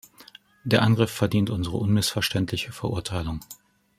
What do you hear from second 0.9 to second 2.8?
verdient unsere unmissverständliche